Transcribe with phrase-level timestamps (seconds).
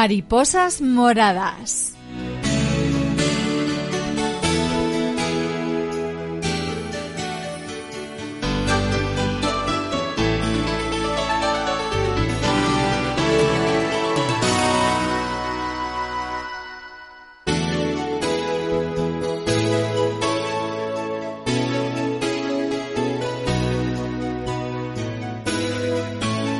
[0.00, 1.92] Mariposas moradas.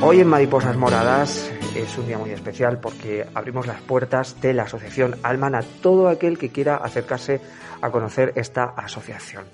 [0.02, 4.64] Hoy en Mariposas Moradas es un día muy especial porque abrimos las puertas de la
[4.64, 7.40] asociación Alman a todo aquel que quiera acercarse
[7.80, 9.44] a conocer esta asociación.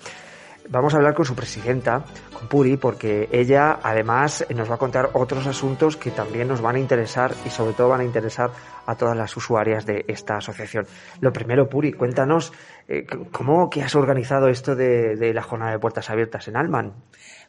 [0.71, 2.03] Vamos a hablar con su presidenta,
[2.33, 6.77] con Puri, porque ella además nos va a contar otros asuntos que también nos van
[6.77, 8.51] a interesar y sobre todo van a interesar
[8.87, 10.87] a todas las usuarias de esta asociación.
[11.21, 12.55] Lo primero, Puri, cuéntanos
[12.89, 16.95] eh, cómo que has organizado esto de, de la jornada de puertas abiertas en Alman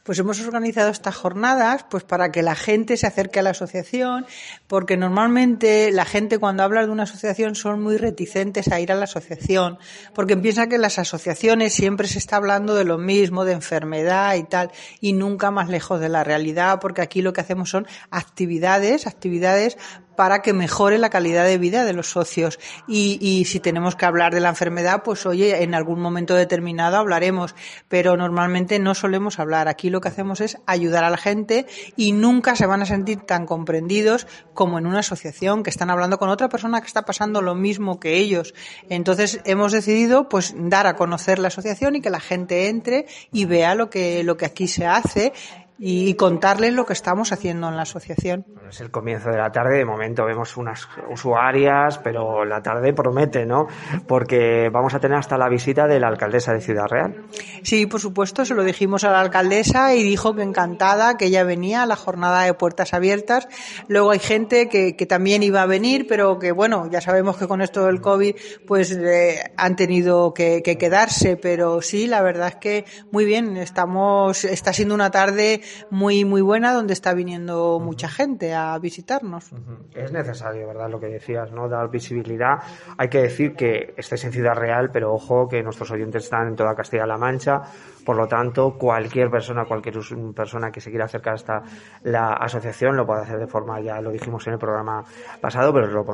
[0.05, 4.27] pues hemos organizado estas jornadas pues para que la gente se acerque a la asociación,
[4.67, 8.95] porque normalmente la gente cuando habla de una asociación son muy reticentes a ir a
[8.95, 9.79] la asociación,
[10.13, 14.43] porque piensa que las asociaciones siempre se está hablando de lo mismo, de enfermedad y
[14.43, 19.07] tal, y nunca más lejos de la realidad, porque aquí lo que hacemos son actividades,
[19.07, 19.75] actividades
[20.16, 22.59] para que mejore la calidad de vida de los socios.
[22.88, 26.97] Y, y, si tenemos que hablar de la enfermedad, pues oye, en algún momento determinado
[26.97, 27.55] hablaremos,
[27.88, 29.67] pero normalmente no solemos hablar.
[29.67, 33.22] Aquí lo que hacemos es ayudar a la gente y nunca se van a sentir
[33.22, 37.41] tan comprendidos como en una asociación que están hablando con otra persona que está pasando
[37.41, 38.53] lo mismo que ellos.
[38.89, 43.45] Entonces hemos decidido pues dar a conocer la asociación y que la gente entre y
[43.45, 45.33] vea lo que, lo que aquí se hace
[45.77, 48.45] y contarles lo que estamos haciendo en la asociación.
[48.69, 53.45] es el comienzo de la tarde, de momento vemos unas usuarias, pero la tarde promete,
[53.45, 53.67] ¿no?
[54.07, 57.25] Porque vamos a tener hasta la visita de la alcaldesa de Ciudad Real.
[57.63, 61.44] Sí, por supuesto, se lo dijimos a la alcaldesa y dijo que encantada, que ella
[61.44, 63.47] venía a la jornada de puertas abiertas.
[63.88, 67.47] Luego hay gente que, que también iba a venir, pero que bueno, ya sabemos que
[67.47, 68.35] con esto del COVID
[68.66, 73.57] pues eh, han tenido que, que quedarse, pero sí, la verdad es que muy bien,
[73.57, 79.51] estamos, está siendo una tarde muy, muy buena donde está viniendo mucha gente a visitarnos.
[79.93, 80.89] Es necesario, ¿verdad?
[80.89, 81.67] Lo que decías, ¿no?
[81.69, 82.59] Dar visibilidad.
[82.97, 86.55] Hay que decir que estáis en Ciudad Real, pero ojo que nuestros oyentes están en
[86.55, 87.61] toda Castilla-La Mancha.
[88.05, 89.95] Por lo tanto, cualquier persona, cualquier
[90.35, 91.63] persona que se quiera acercar hasta
[92.03, 95.03] la asociación lo puede hacer de forma, ya lo dijimos en el programa
[95.41, 96.05] pasado, pero lo,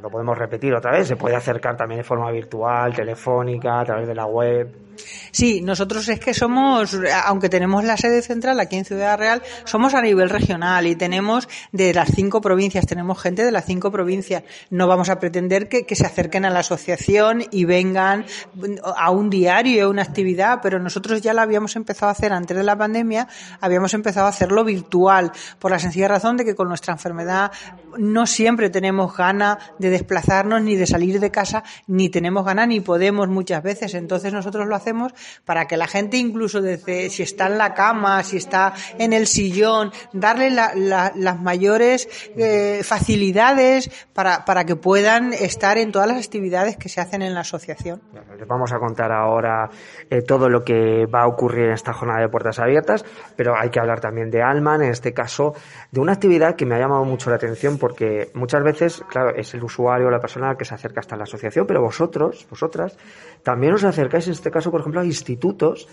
[0.00, 1.06] lo podemos repetir otra vez.
[1.06, 4.84] Se puede acercar también de forma virtual, telefónica, a través de la web.
[5.30, 9.94] Sí, nosotros es que somos, aunque tenemos la sede central aquí en Ciudad Real, somos
[9.94, 14.44] a nivel regional y tenemos de las cinco provincias, tenemos gente de las cinco provincias.
[14.70, 18.24] No vamos a pretender que, que se acerquen a la asociación y vengan
[18.96, 22.56] a un diario, a una actividad, pero nosotros ya la habíamos empezado a hacer antes
[22.56, 23.28] de la pandemia,
[23.60, 27.52] habíamos empezado a hacerlo virtual, por la sencilla razón de que con nuestra enfermedad
[27.96, 32.80] no siempre tenemos ganas de desplazarnos ni de salir de casa, ni tenemos ganas ni
[32.80, 33.94] podemos muchas veces.
[33.94, 35.12] Entonces nosotros lo hacemos
[35.44, 39.26] para que la gente incluso desde si está en la cama, si está en el
[39.26, 46.08] sillón, darle la, la, las mayores eh, facilidades para, para que puedan estar en todas
[46.08, 48.00] las actividades que se hacen en la asociación.
[48.38, 49.70] Les vamos a contar ahora
[50.10, 53.04] eh, todo lo que va a ocurrir en esta jornada de puertas abiertas,
[53.36, 55.54] pero hay que hablar también de Alman, en este caso,
[55.90, 59.54] de una actividad que me ha llamado mucho la atención porque muchas veces, claro, es
[59.54, 62.96] el usuario, la persona que se acerca hasta la asociación, pero vosotros, vosotras,
[63.42, 65.88] también os acercáis en este caso, por ejemplo, a institutos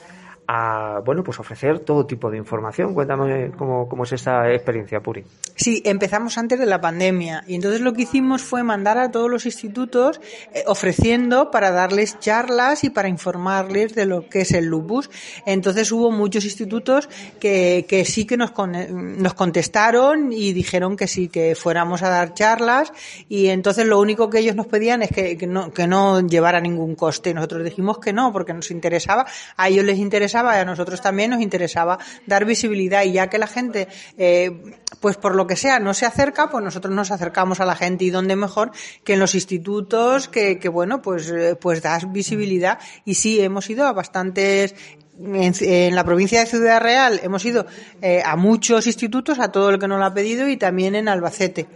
[0.54, 2.94] a bueno pues ofrecer todo tipo de información.
[2.94, 5.24] Cuéntame cómo, es esa experiencia, Puri.
[5.56, 9.30] Sí, empezamos antes de la pandemia y entonces lo que hicimos fue mandar a todos
[9.30, 10.20] los institutos
[10.54, 15.10] eh, ofreciendo para darles charlas y para informarles de lo que es el lupus.
[15.46, 17.08] Entonces hubo muchos institutos
[17.40, 18.74] que, que sí que nos, con,
[19.22, 22.92] nos contestaron y dijeron que sí, que fuéramos a dar charlas
[23.30, 26.60] y entonces lo único que ellos nos pedían es que, que no, que no llevara
[26.60, 27.34] ningún coste.
[27.34, 31.32] Nosotros dijimos que no, porque nos interesaba, a ellos les interesaba y a nosotros también
[31.32, 33.04] nos interesaba dar visibilidad.
[33.04, 36.64] Y ya que la gente, eh, pues por lo que sea, no se acerca, pues
[36.64, 38.06] nosotros nos acercamos a la gente.
[38.06, 38.72] Y dónde mejor
[39.04, 43.70] que en los institutos que, que bueno, pues, eh, pues das visibilidad y sí, hemos
[43.70, 44.76] ido a bastantes
[45.20, 47.66] en, en, la provincia de Ciudad Real hemos ido
[48.02, 51.08] eh, a muchos institutos, a todo el que nos lo ha pedido y también en
[51.08, 51.68] Albacete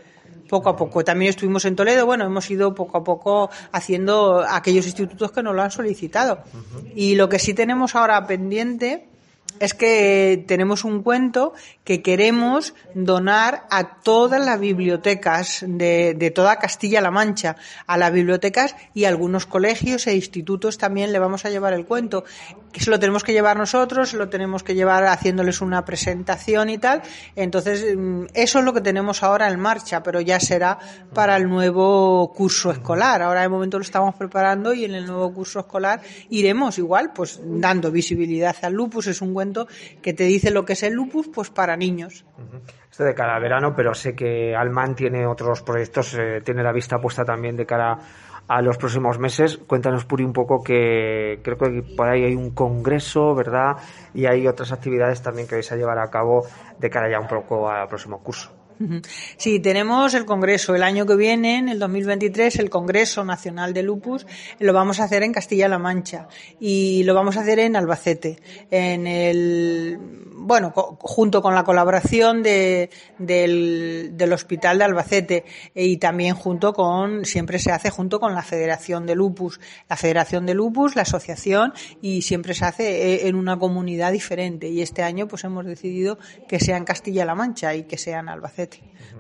[0.48, 1.04] poco a poco.
[1.04, 5.56] También estuvimos en Toledo, bueno, hemos ido poco a poco haciendo aquellos institutos que nos
[5.56, 6.44] lo han solicitado.
[6.54, 6.92] Uh -huh.
[6.96, 9.08] Y lo que sí tenemos ahora pendiente
[9.60, 11.54] es que tenemos un cuento
[11.84, 17.56] que queremos donar a todas las bibliotecas de, de toda Castilla-La Mancha,
[17.86, 21.86] a las bibliotecas y a algunos colegios e institutos también le vamos a llevar el
[21.86, 22.26] cuento.
[22.74, 26.78] Se lo tenemos que llevar nosotros, se lo tenemos que llevar haciéndoles una presentación y
[26.78, 27.02] tal.
[27.36, 30.80] Entonces, mm, eso es lo que tenemos ahora en marcha, pero ya será
[31.14, 33.22] para el nuevo curso escolar.
[33.22, 37.40] Ahora de momento lo estamos preparando y en el nuevo curso escolar iremos igual, pues
[37.44, 39.08] dando visibilidad al lupus.
[39.08, 39.45] Es un cuento
[40.02, 42.26] que te dice lo que es el lupus, pues para niños.
[42.90, 46.72] Esto de cara al verano, pero sé que Alman tiene otros proyectos, eh, tiene la
[46.72, 47.98] vista puesta también de cara
[48.48, 49.58] a los próximos meses.
[49.58, 53.76] Cuéntanos, Puri, un poco que creo que por ahí hay un congreso, ¿verdad?
[54.14, 56.46] Y hay otras actividades también que vais a llevar a cabo
[56.80, 58.55] de cara ya un poco al próximo curso.
[59.38, 60.76] Sí, tenemos el Congreso.
[60.76, 64.26] El año que viene, en el 2023, el Congreso Nacional de Lupus
[64.60, 66.28] lo vamos a hacer en Castilla-La Mancha
[66.60, 68.40] y lo vamos a hacer en Albacete,
[68.72, 70.00] en el
[70.38, 77.26] bueno, junto con la colaboración de, del, del, Hospital de Albacete y también junto con,
[77.26, 81.74] siempre se hace junto con la Federación de Lupus, la Federación de Lupus, la asociación
[82.02, 86.20] y siempre se hace eh, en una comunidad diferente y este año pues hemos decidido
[86.48, 88.65] que sea en Castilla-La Mancha y que sea en Albacete.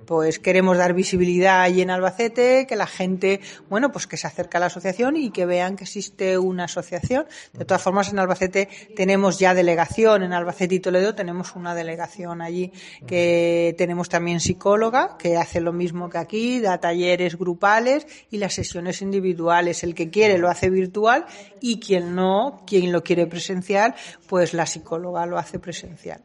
[0.05, 3.39] Pues queremos dar visibilidad allí en Albacete, que la gente,
[3.69, 7.25] bueno, pues que se acerque a la asociación y que vean que existe una asociación.
[7.53, 12.41] De todas formas, en Albacete tenemos ya delegación, en Albacete y Toledo tenemos una delegación
[12.41, 12.71] allí
[13.07, 18.53] que tenemos también psicóloga que hace lo mismo que aquí, da talleres grupales y las
[18.53, 19.83] sesiones individuales.
[19.83, 21.25] El que quiere lo hace virtual
[21.61, 23.95] y quien no, quien lo quiere presencial,
[24.27, 26.21] pues la psicóloga lo hace presencial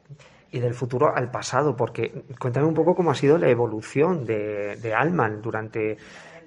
[0.52, 4.76] y del futuro al pasado, porque cuéntame un poco cómo ha sido la evolución de,
[4.76, 5.96] de Alman durante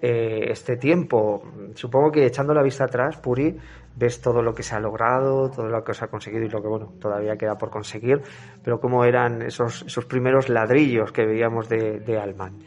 [0.02, 1.44] eh, este tiempo.
[1.76, 3.58] Supongo que echando la vista atrás, Puri,
[3.96, 6.62] ves todo lo que se ha logrado, todo lo que se ha conseguido y lo
[6.62, 8.22] que, bueno, todavía queda por conseguir,
[8.62, 12.60] pero cómo eran esos, esos primeros ladrillos que veíamos de, de Alman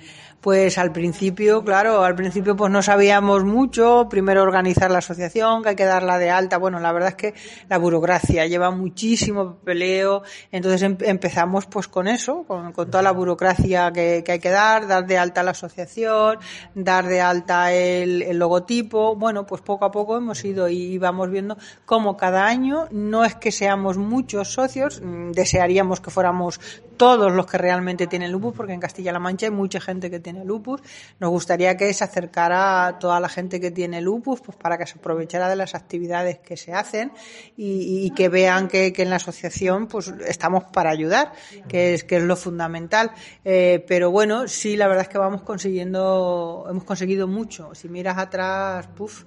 [0.47, 5.71] pues al principio, claro, al principio pues no sabíamos mucho, primero organizar la asociación, que
[5.71, 7.35] hay que darla de alta, bueno, la verdad es que
[7.69, 10.23] la burocracia lleva muchísimo peleo,
[10.53, 15.05] entonces em, empezamos pues con eso, con, toda la burocracia que, hay que dar, dar
[15.05, 16.39] de alta la asociación,
[16.77, 21.29] dar de alta el, el, logotipo, bueno, pues poco a poco hemos ido y vamos
[21.29, 21.57] viendo
[21.87, 26.61] cómo cada año no es que seamos muchos socios, mm, desearíamos que fuéramos
[26.97, 30.45] todos los que realmente tienen lupus, porque en Castilla-La Mancha hay mucha gente que tiene
[30.45, 30.81] lupus.
[31.21, 34.87] Nos gustaría que se acercara a toda la gente que tiene lupus, pues para que
[34.87, 37.13] se aprovechara de las actividades que se hacen
[37.57, 41.33] y, que vean que, en la asociación pues estamos para ayudar,
[41.69, 43.13] que es, que es lo fundamental.
[43.45, 47.75] Eh, pero bueno, sí, la verdad es que vamos consiguiendo, hemos conseguido mucho.
[47.75, 49.25] Si miras atrás, puff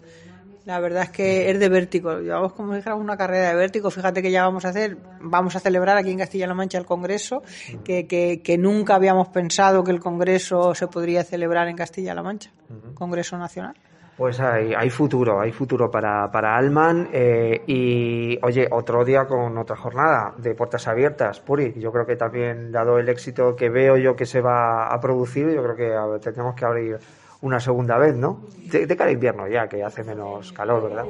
[0.69, 2.19] la verdad es que es de vértigo.
[2.19, 3.89] Llevamos como si una carrera de vértigo.
[3.89, 7.41] Fíjate que ya vamos a hacer, vamos a celebrar aquí en Castilla-La Mancha el Congreso,
[7.83, 12.51] que, que, nunca habíamos pensado que el Congreso se podría celebrar en Castilla-La Mancha,
[12.93, 13.73] Congreso Nacional.
[14.15, 17.09] Pues hay, hay futuro, hay futuro para, para Alman.
[17.13, 21.73] Eh, y oye, otro día con otra jornada de puertas abiertas, Puri.
[21.79, 25.49] Yo creo que también, dado el éxito que veo yo que se va a producir,
[25.49, 26.99] yo creo que tenemos que abrir
[27.41, 28.41] una segunda vez, ¿no?
[28.69, 31.05] De, cara al invierno ya, que hace menos calor, ¿verdad?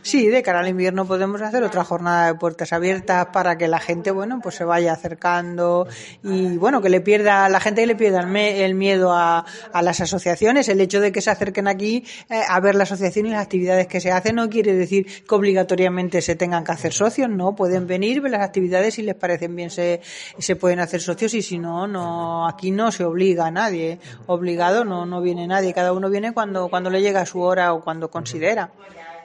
[0.00, 3.80] Sí, de cara al invierno podemos hacer otra jornada de puertas abiertas para que la
[3.80, 5.88] gente, bueno, pues se vaya acercando
[6.22, 10.68] y, bueno, que le pierda, la gente le pierda el, miedo a, a, las asociaciones.
[10.68, 13.88] El hecho de que se acerquen aquí eh, a ver la asociación y las actividades
[13.88, 17.88] que se hacen no quiere decir que obligatoriamente se tengan que hacer socios, no, pueden
[17.88, 20.00] venir, ver las actividades y les parecen bien se,
[20.38, 23.98] se pueden hacer socios y si no, no, aquí no se obliga a nadie.
[24.26, 27.82] Obligado no, no viene nadie cada uno viene cuando, cuando le llega su hora o
[27.82, 28.70] cuando considera.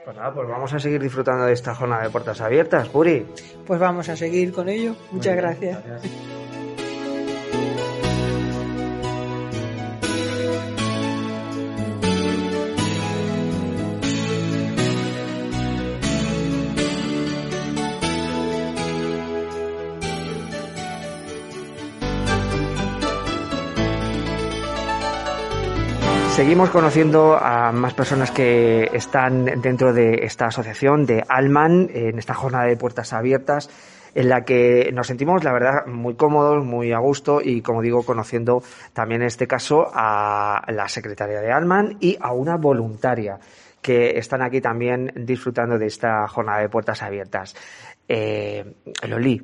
[0.04, 3.26] Pues nada, pues vamos a seguir disfrutando de esta jornada de puertas abiertas, Puri.
[3.66, 4.94] Pues vamos a seguir con ello.
[5.12, 5.78] Muchas gracias.
[26.38, 32.32] Seguimos conociendo a más personas que están dentro de esta asociación de Alman en esta
[32.32, 33.68] jornada de puertas abiertas
[34.14, 38.04] en la que nos sentimos, la verdad, muy cómodos, muy a gusto y, como digo,
[38.04, 43.40] conociendo también en este caso a la secretaria de Alman y a una voluntaria
[43.82, 47.56] que están aquí también disfrutando de esta jornada de puertas abiertas.
[48.06, 48.76] Eh,
[49.08, 49.42] Loli,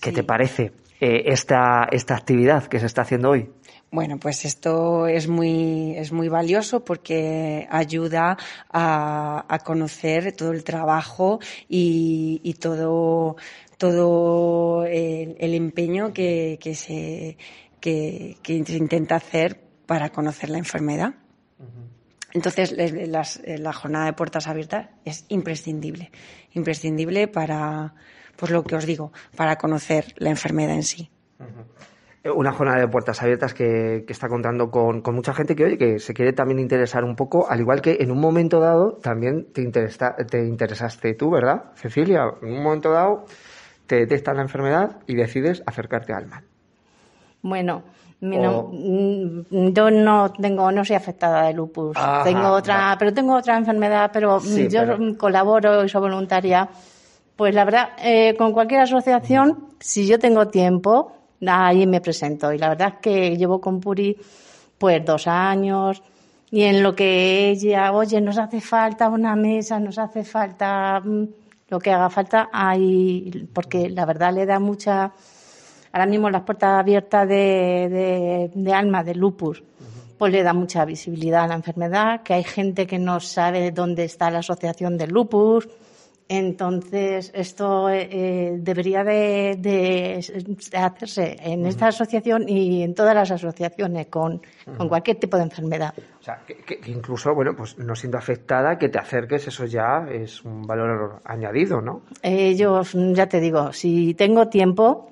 [0.00, 3.50] ¿qué te parece eh, esta, esta actividad que se está haciendo hoy?
[3.96, 8.36] Bueno, pues esto es muy, es muy valioso porque ayuda
[8.70, 13.36] a, conocer todo el trabajo y, todo,
[13.78, 17.38] todo el, empeño que, se,
[17.80, 21.14] que, se intenta hacer para conocer la enfermedad.
[22.34, 26.10] Entonces, la jornada de puertas abiertas es imprescindible,
[26.52, 27.94] imprescindible para,
[28.36, 31.10] pues lo que os digo, para conocer la enfermedad en sí
[32.34, 36.14] una jornada de puertas abiertas que, está contando con, mucha gente que, oye, que se
[36.14, 40.44] quiere también interesar un poco, al igual que en un momento dado también te, te
[40.44, 42.24] interesaste tú, ¿verdad, Cecilia?
[42.42, 43.24] En un momento dado
[43.86, 46.44] te detectas la enfermedad y decides acercarte al mal.
[47.42, 47.82] Bueno,
[48.20, 51.96] mm, yo no tengo, no soy afectada de lupus.
[52.24, 56.68] tengo otra, pero tengo otra enfermedad, pero yo colaboro y soy voluntaria.
[57.36, 61.12] Pues la verdad, eh, con cualquier asociación, si yo tengo tiempo,
[61.46, 62.52] ahí me presento.
[62.52, 64.16] Y la verdad es que llevo con Puri
[64.78, 66.02] pues dos años
[66.50, 71.24] y en lo que ella, oye, nos hace falta una mesa, nos hace falta mm,
[71.68, 75.12] lo que haga falta, ahí, porque la verdad le da mucha,
[75.92, 79.64] ahora mismo las puertas abiertas de, de, alma, de lupus,
[80.16, 84.04] pues le da mucha visibilidad a la enfermedad, que hay gente que no sabe dónde
[84.04, 85.68] está la asociación de lupus,
[86.28, 90.18] entonces, esto eh, eh, debería de,
[90.74, 94.42] hacerse en esta asociación y en todas las asociaciones con,
[94.88, 95.94] cualquier tipo de enfermedad.
[96.20, 100.44] O sea, que, incluso, bueno, pues no siendo afectada, que te acerques, eso ya es
[100.44, 102.02] un valor añadido, ¿no?
[102.22, 105.08] Ellos, ya te digo, si tengo tiempo,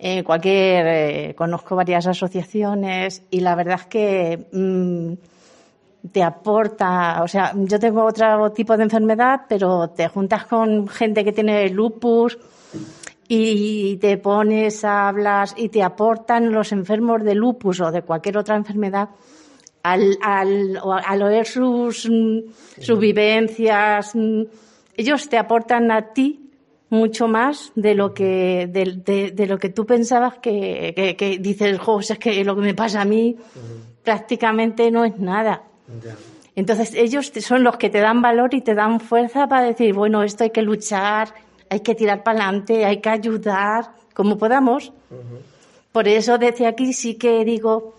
[0.00, 4.46] eh, cualquier, conozco varias asociaciones y la verdad es que...
[4.50, 5.12] Mm,
[6.10, 11.24] te aporta, o sea, yo tengo otro tipo de enfermedad, pero te juntas con gente
[11.24, 12.38] que tiene lupus
[13.28, 18.56] y te pones, hablas y te aportan los enfermos de lupus o de cualquier otra
[18.56, 19.10] enfermedad
[19.82, 22.08] al, al, al oír sus,
[22.78, 24.12] sus vivencias,
[24.96, 26.50] ellos te aportan a ti
[26.90, 31.78] mucho más de lo que de, de, lo que tú pensabas que, que, que dices,
[31.78, 33.36] José, es que lo que me pasa a mí
[34.04, 35.62] prácticamente no es nada.
[36.54, 40.22] Entonces ellos son los que te dan valor y te dan fuerza para decir, bueno,
[40.22, 41.34] esto hay que luchar,
[41.70, 44.92] hay que tirar para adelante, hay que ayudar, como podamos.
[45.92, 47.94] Por eso desde aquí sí que digo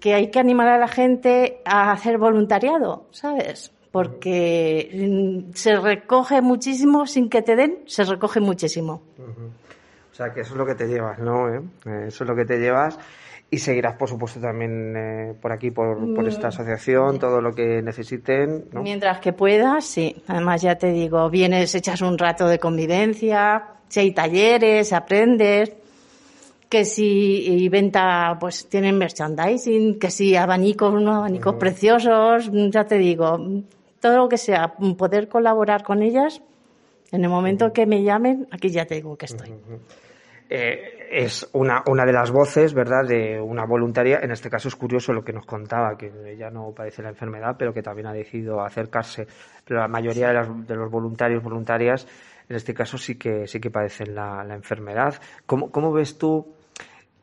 [0.00, 3.72] que hay que animar a la gente a hacer voluntariado, ¿sabes?
[3.90, 9.02] Porque se recoge muchísimo sin que te den, se recoge muchísimo.
[10.12, 11.48] O sea, que eso es lo que te llevas, ¿no?
[11.52, 11.60] ¿Eh?
[12.06, 12.98] Eso es lo que te llevas
[13.54, 15.96] y seguirás, por supuesto, también eh, por aquí, por,
[16.26, 16.50] esta mm.
[16.50, 18.64] asociación, todo lo que necesiten.
[18.72, 20.22] Mientras que puedas, sí.
[20.26, 25.72] Además, ya te digo, vienes, echas un rato de convivencia, si hay talleres, aprendes,
[26.68, 33.38] que si venta, pues tienen merchandising, que si abanicos, unos abanicos preciosos, ya te digo,
[34.00, 36.42] todo lo que sea, poder colaborar con ellas,
[37.12, 39.54] en el momento que me llamen, aquí ya te digo que estoy.
[40.48, 44.18] Eh, es una, una de las voces, ¿verdad?, de una voluntaria.
[44.22, 47.56] En este caso es curioso lo que nos contaba, que ella no padece la enfermedad,
[47.58, 49.26] pero que también ha decidido acercarse.
[49.64, 52.06] Pero la mayoría de, las, de los voluntarios, voluntarias,
[52.48, 55.14] en este caso sí que, sí que padecen la, enfermedad.
[55.46, 56.54] ¿Cómo, ¿Cómo, ves tú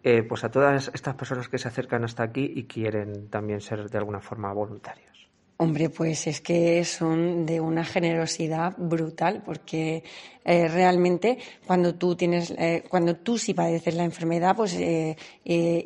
[0.03, 3.89] eh, pues a todas estas personas que se acercan hasta aquí y quieren también ser
[3.89, 5.20] de alguna forma voluntarios?
[5.61, 10.03] Hombre, pues es que son de una generosidad brutal, porque
[10.43, 11.37] eh, realmente
[11.67, 15.15] cuando tú tienes, eh, cuando tú sí padeces la enfermedad, pues eh,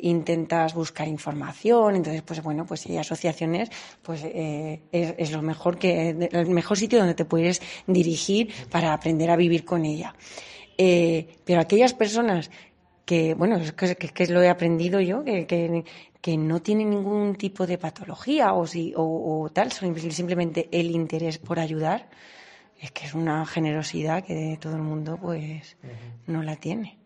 [0.00, 3.68] intentas buscar información, entonces, pues bueno, pues si hay asociaciones,
[4.00, 9.30] pues es, es, lo mejor que, el mejor sitio donde te puedes dirigir para aprender
[9.30, 10.14] a vivir con ella.
[11.44, 12.50] pero aquellas personas
[13.06, 15.84] que, bueno, es que, que, lo he aprendido yo, que, que,
[16.20, 21.60] que no tienen ningún tipo de patología o, si, o, tal, simplemente el interés por
[21.60, 22.08] ayudar,
[22.78, 25.78] es que es una generosidad que todo el mundo pues
[26.26, 26.98] no la tiene.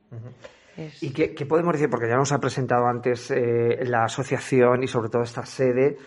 [1.02, 1.90] ¿Y qué, podemos decir?
[1.90, 5.99] Porque ya nos ha presentado antes eh, la asociación y sobre todo esta sede,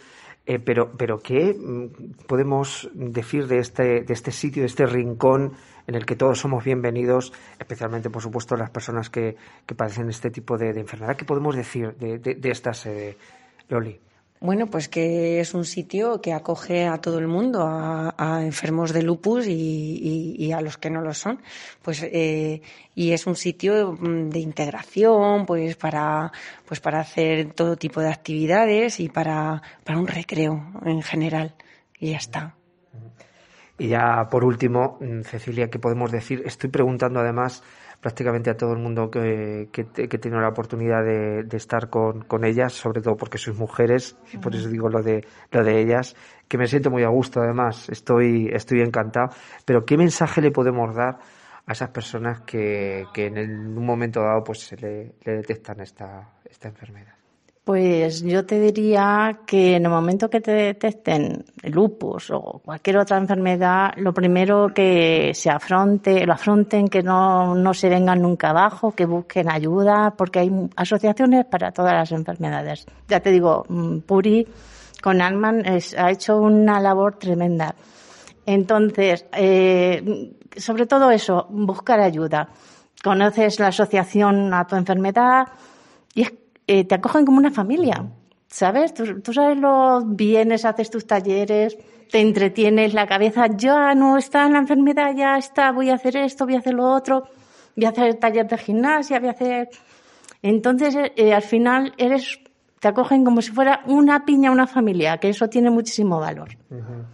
[0.45, 5.53] eh, pero, pero ¿qué mm, podemos decir de este, de este sitio, de este rincón
[5.88, 9.35] en el que todos somos bienvenidos, especialmente, por supuesto, las personas que,
[9.65, 11.15] que padecen este tipo de, enfermedad.
[11.15, 13.17] ¿Qué podemos decir de, de, esta sede,
[13.69, 14.00] Loli?
[14.43, 19.01] Bueno, pues que es un sitio que acoge a todo el mundo, a, enfermos de
[19.01, 21.41] lupus y, a los que no lo son.
[21.81, 22.62] Pues eh,
[22.93, 26.33] y es un sitio mm, de integración, pues para
[26.67, 31.55] pues para hacer todo tipo de actividades y para para un recreo en general
[31.97, 32.57] y ya está.
[33.77, 36.43] Y ya por último, mm, Cecilia, ¿qué podemos decir?
[36.45, 37.63] Estoy preguntando además
[38.03, 42.22] prácticamente a todo el mundo que, que, que tiene la oportunidad de, de estar con,
[42.25, 45.81] con, ellas, sobre todo porque sois mujeres, y por eso digo lo de, lo de
[45.81, 46.13] ellas,
[46.50, 49.29] que me siento muy a gusto además, estoy, estoy encantado.
[49.65, 51.17] Pero ¿qué mensaje le podemos dar
[51.65, 55.79] a esas personas que, que en, el, un momento dado pues se le, le detectan
[55.79, 57.22] esta, esta enfermedad?
[57.63, 63.17] Pues yo te diría que en el momento que te detecten lupus o cualquier otra
[63.17, 68.91] enfermedad, lo primero que se afronte, lo afronten, que no, no se vengan nunca abajo,
[68.91, 72.86] que busquen ayuda, porque hay asociaciones para todas las enfermedades.
[73.08, 74.46] Ya te digo, mm, Puri
[75.01, 75.63] con Alman
[75.98, 77.75] ha hecho una labor tremenda.
[78.46, 82.50] Entonces, eh, sobre todo eso, buscar ayuda.
[83.01, 85.48] Conoces la asociación a tu enfermedad
[86.13, 88.05] y es eh, te acogen como una familia,
[88.48, 88.93] ¿sabes?
[88.93, 91.77] Tú, tú, sabes lo vienes, haces tus talleres,
[92.12, 96.17] te entretienes la cabeza, ya no está en la enfermedad, ya está, voy a hacer
[96.17, 97.24] esto, voy a hacer lo otro,
[97.75, 99.70] voy a hacer taller de gimnasia, voy a hacer...
[100.41, 102.39] Entonces, eh, al final eres,
[102.79, 106.50] te acogen como si fuera una piña, una familia, que eso tiene muchísimo valor.
[106.70, 107.05] Uh -huh.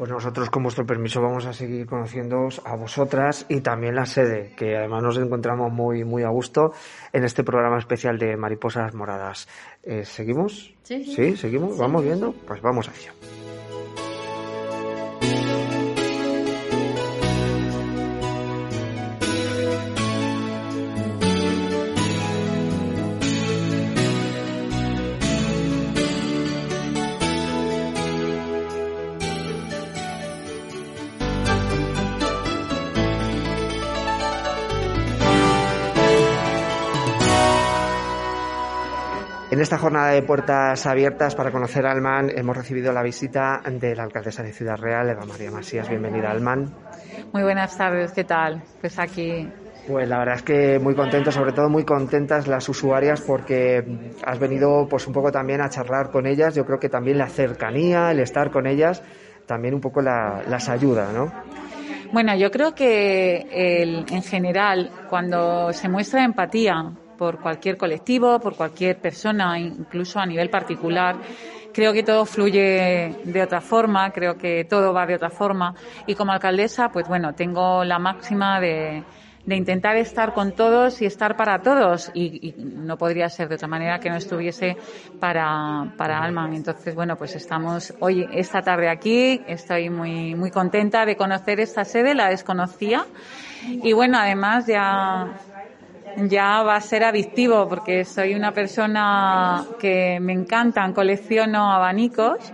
[0.00, 4.54] Pues nosotros, con vuestro permiso, vamos a seguir conociéndoos a vosotras y también la sede,
[4.56, 6.72] que además nos encontramos muy, muy a gusto
[7.12, 9.46] en este programa especial de Mariposas Moradas.
[9.82, 10.74] Eh, ¿Seguimos?
[10.84, 11.14] Sí, sí.
[11.14, 11.36] ¿Sí?
[11.36, 11.74] ¿Seguimos?
[11.74, 12.32] Sí, ¿Vamos viendo?
[12.46, 13.12] Pues vamos a ello.
[39.70, 44.02] Esta jornada de puertas abiertas para conocer a Alman hemos recibido la visita de la
[44.02, 45.88] alcaldesa de Ciudad Real, Eva María Masías.
[45.88, 46.74] Bienvenida, Alman.
[47.32, 48.64] Muy buenas tardes, ¿qué tal?
[48.80, 49.48] Pues aquí.
[49.86, 53.84] Pues la verdad es que muy contento, sobre todo muy contentas las usuarias porque
[54.24, 56.56] has venido pues un poco también a charlar con ellas.
[56.56, 59.04] Yo creo que también la cercanía, el estar con ellas,
[59.46, 61.32] también un poco la, las ayuda, ¿no?
[62.12, 68.56] Bueno, yo creo que el, en general, cuando se muestra empatía por cualquier colectivo, por
[68.56, 71.16] cualquier persona, incluso a nivel particular.
[71.70, 75.74] Creo que todo fluye de otra forma, creo que todo va de otra forma
[76.06, 79.04] y como alcaldesa, pues bueno, tengo la máxima de,
[79.46, 83.68] intentar estar con todos y estar para todos y, y, no podría ser de otra
[83.68, 84.78] manera que no estuviese
[85.18, 86.54] para, para Alman.
[86.54, 91.84] Entonces, bueno, pues estamos hoy, esta tarde aquí, estoy muy, muy contenta de conocer esta
[91.84, 93.04] sede, la desconocía
[93.82, 95.36] y bueno, además ya
[96.16, 102.52] ya va a ser adictivo porque soy una persona que me encantan, colecciono abanicos.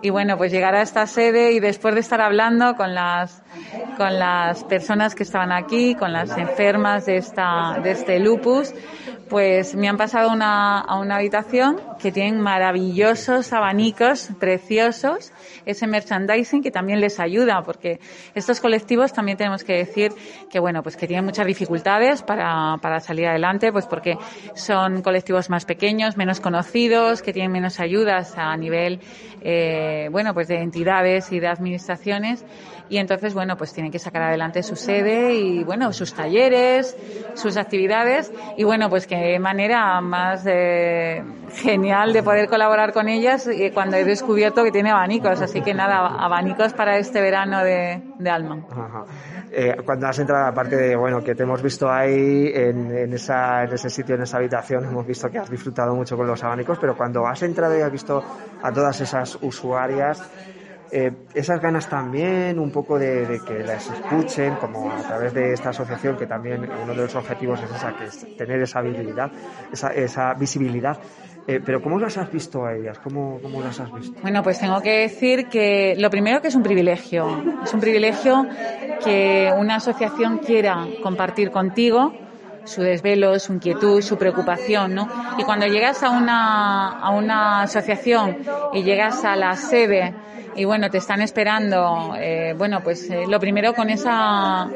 [0.00, 3.42] Y bueno, pues llegar a esta sede y después de estar hablando con las
[3.96, 8.72] con las personas que estaban aquí, con las enfermas de esta de este lupus,
[9.28, 15.32] pues me han pasado una, a una habitación que tienen maravillosos abanicos preciosos,
[15.66, 18.00] ese merchandising que también les ayuda, porque
[18.34, 20.12] estos colectivos también tenemos que decir
[20.50, 24.16] que bueno, pues que tienen muchas dificultades para, para salir adelante, pues porque
[24.54, 29.00] son colectivos más pequeños, menos conocidos, que tienen menos ayudas a nivel,
[29.42, 32.44] eh, bueno, pues de entidades y de administraciones
[32.88, 36.96] y entonces, bueno, pues tienen que sacar adelante su sede y, bueno, sus talleres,
[37.34, 41.22] sus actividades y, bueno, pues qué manera más eh,
[41.52, 45.40] genial de poder colaborar con ellas eh, cuando he descubierto que tiene abanicos.
[45.40, 48.64] Así que nada, abanicos para este verano de, de Alma.
[49.50, 53.64] Eh, cuando has entrado, aparte de, bueno, que te hemos visto ahí en, en, esa,
[53.64, 56.78] en ese sitio, en esa habitación, hemos visto que has disfrutado mucho con los abanicos,
[56.78, 58.22] pero cuando has entrado y has visto
[58.62, 60.22] a todas esas usuarias,
[60.90, 65.70] eh, esas ganas también, un poco de, que las escuchen, como a través de esta
[65.70, 69.30] asociación, que también uno de los objetivos es esa, que es tener esa visibilidad,
[69.72, 70.98] esa, esa visibilidad.
[71.46, 72.98] Eh, pero ¿cómo las has visto a ellas?
[72.98, 74.20] ¿Cómo, ¿Cómo las has visto?
[74.20, 77.42] Bueno, pues tengo que decir que lo primero que es un privilegio.
[77.64, 78.46] Es un privilegio
[79.02, 82.12] que una asociación quiera compartir contigo
[82.68, 85.08] su desvelo, su inquietud, su preocupación, ¿no?
[85.38, 88.38] Y cuando llegas a una, a una asociación
[88.72, 90.14] y llegas a la sede
[90.54, 94.68] y bueno, te están esperando, eh, bueno, pues eh, lo primero con esa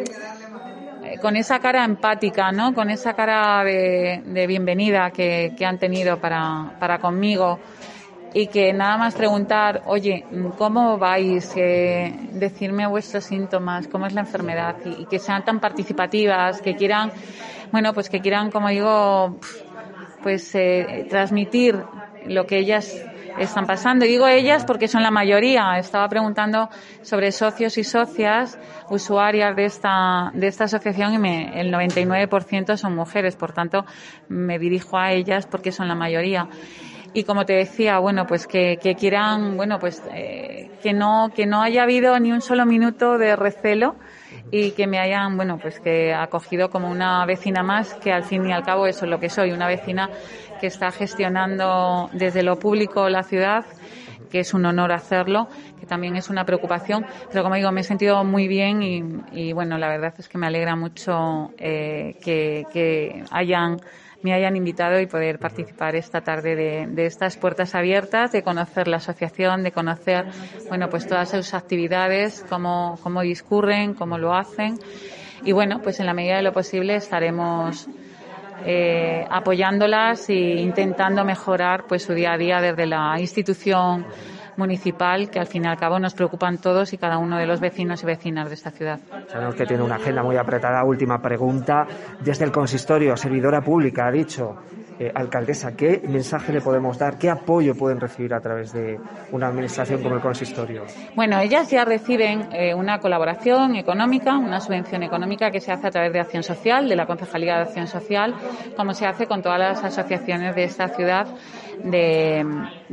[1.05, 2.73] eh, con esa cara empática, ¿no?
[2.75, 7.59] Con esa cara de, de bienvenida que, que, han tenido para, para conmigo
[8.35, 10.25] y que nada más preguntar, oye,
[10.57, 11.53] ¿cómo vais?
[11.57, 16.75] Eh, decirme vuestros síntomas, cómo es la enfermedad y, y, que sean tan participativas, que
[16.75, 17.13] quieran,
[17.71, 19.39] bueno, pues que quieran, como digo,
[20.23, 21.77] pues eh, transmitir
[22.27, 23.05] lo que ellas
[23.39, 24.05] están pasando.
[24.05, 25.79] Y digo ellas porque son la mayoría.
[25.79, 26.69] Estaba preguntando
[27.03, 28.59] sobre socios y socias,
[28.91, 33.37] usuarias de esta, de esta asociación y me, el 99% son mujeres.
[33.37, 33.85] Por tanto,
[34.29, 36.49] me dirijo a ellas porque son la mayoría
[37.15, 41.47] y como te decía, bueno, pues que, que quieran, bueno, pues eh, que no que
[41.47, 43.97] no haya habido ni un solo minuto de recelo
[44.51, 48.47] y que me hayan, bueno, pues que acogido como una vecina más, que al fin
[48.47, 50.11] y al cabo eso es lo que soy, una vecina
[50.61, 53.65] que está gestionando desde lo público la ciudad
[54.33, 55.47] que es un honor hacerlo,
[55.79, 59.53] que también es una preocupación, pero como digo, me he sentido muy bien y, y
[59.53, 63.77] bueno, la verdad es que me alegra mucho eh, que, que hayan
[64.23, 68.99] me hayan invitado y poder participar esta tarde de, estas puertas abiertas, de conocer la
[68.99, 70.27] asociación, de conocer,
[70.69, 74.79] bueno, pues todas sus actividades, cómo, cómo discurren, cómo lo hacen.
[75.45, 77.89] Y bueno, pues en la medida de lo posible estaremos
[78.65, 84.07] eh, apoyándolas e intentando mejorar pues su día a día desde la institución
[84.57, 87.61] municipal que al fin y al cabo nos preocupan todos y cada uno de los
[87.61, 89.01] vecinos y vecinas de esta ciudad.
[89.29, 90.85] Sabemos que tiene una agenda muy apretada.
[90.85, 91.87] Última pregunta.
[92.21, 94.57] Desde el consistorio, servidora pública, ha dicho,
[94.99, 97.19] eh, alcaldesa, ¿qué mensaje le podemos dar?
[97.19, 98.99] ¿Qué apoyo pueden recibir a través de
[99.33, 100.85] una administración como el consistorio?
[101.15, 105.91] Bueno, ellas ya reciben eh, una colaboración económica, una subvención económica que se hace a
[105.91, 108.35] través de Acción Social, de la Concejalía de Acción Social,
[108.77, 111.27] como se hace con todas las asociaciones de esta ciudad
[111.85, 112.45] de,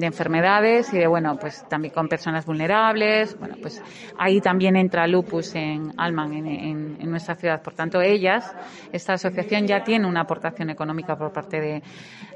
[0.02, 3.38] enfermedades y de, bueno, pues también con personas vulnerables.
[3.38, 3.82] Bueno, pues
[4.18, 7.62] ahí también entra Lupus en Alman, en, en nuestra ciudad.
[7.62, 8.56] Por tanto, ellas,
[8.92, 11.84] esta asociación ya tiene una aportación económica por parte de,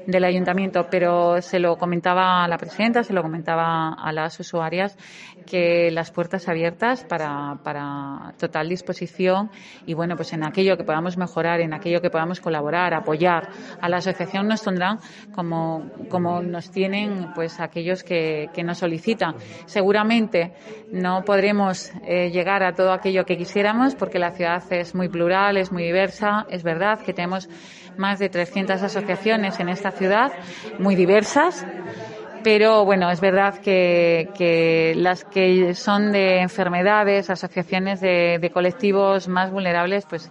[0.06, 4.96] del ayuntamiento, pero se lo comentaba a la presidenta, se lo comentaba a las usuarias
[5.46, 9.50] que las puertas abiertas para, para total disposición
[9.86, 13.48] y bueno, pues en aquello que podamos mejorar, en aquello que podamos colaborar, apoyar
[13.80, 14.98] a la asociación nos tendrán
[15.34, 19.34] como, como nos tienen pues aquellos que, que nos solicitan.
[19.66, 20.54] Seguramente
[20.90, 25.56] no podremos eh, llegar a todo aquello que quisiéramos porque la ciudad es muy plural,
[25.56, 27.48] es muy diversa, es verdad que tenemos
[27.98, 30.32] más de 300 asociaciones en esta ciudad,
[30.78, 31.66] muy diversas.
[32.42, 40.04] Pero bueno, es verdad que, las que son de enfermedades, asociaciones de, colectivos más vulnerables,
[40.04, 40.30] pues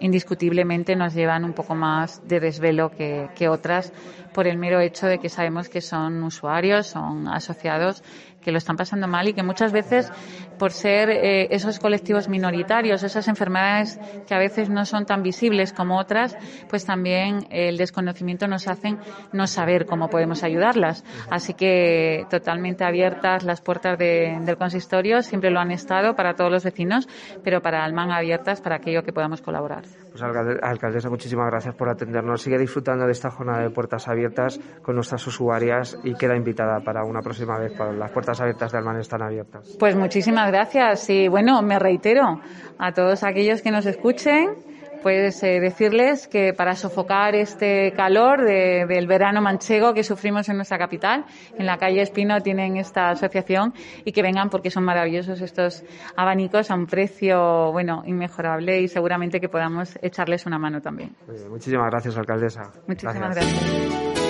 [0.00, 3.94] indiscutiblemente nos llevan un poco más de desvelo que, otras
[4.32, 8.02] por el mero hecho de que sabemos que son usuarios, son asociados
[8.42, 10.10] que lo están pasando mal y que muchas veces,
[10.58, 15.72] por ser eh, esos colectivos minoritarios, esas enfermedades que a veces no son tan visibles
[15.72, 16.36] como otras,
[16.68, 18.98] pues también el desconocimiento nos hacen
[19.32, 21.04] no saber cómo podemos ayudarlas.
[21.30, 26.64] Así que totalmente abiertas las puertas del consistorio, siempre lo han estado para todos los
[26.64, 27.08] vecinos,
[27.42, 29.84] pero para Alman abiertas para aquello que podamos colaborar.
[30.12, 32.42] Pues alcaldesa, muchísimas gracias por atendernos.
[32.42, 37.02] Sigue disfrutando de esta jornada de puertas abiertas con nuestras usuarias y queda invitada para
[37.02, 39.74] una próxima vez para las puertas abiertas de Alman están abiertas.
[39.78, 42.40] Pues muchísimas gracias y bueno, me reitero
[42.78, 44.71] a todos aquellos que nos escuchen
[45.02, 50.56] pues eh, decirles que para sofocar este calor de, del verano manchego que sufrimos en
[50.56, 51.24] nuestra capital,
[51.58, 55.84] en la calle Espino tienen esta asociación y que vengan porque son maravillosos estos
[56.16, 61.14] abanicos a un precio, bueno, inmejorable y seguramente que podamos echarles una mano también.
[61.48, 62.72] muchísimas gracias, alcaldesa.
[62.86, 64.21] Muchísimas gracias.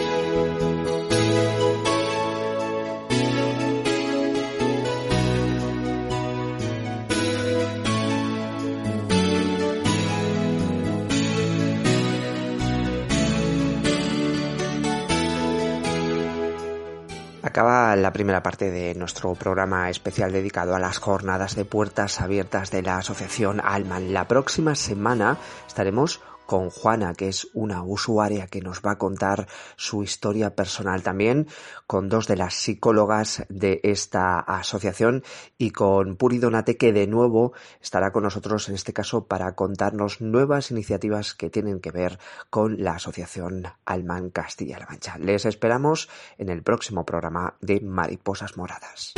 [17.53, 22.71] Acaba la primera parte de nuestro programa especial dedicado a las jornadas de puertas abiertas
[22.71, 24.15] de la Asociación Alman.
[24.15, 25.37] La próxima semana
[25.69, 31.03] estaremos con Juana, que es una usuaria que nos va a contar su historia personal
[31.03, 31.47] también,
[31.87, 35.25] con dos de las psicólogas de esta asociación
[35.57, 40.21] y con Puri Donate, que de nuevo estará con nosotros en este caso para contarnos
[40.21, 42.19] nuevas iniciativas que tienen que ver
[42.51, 45.17] con la asociación Alman Castilla-La Mancha.
[45.17, 49.15] Les esperamos en el próximo programa de Mariposas Moradas.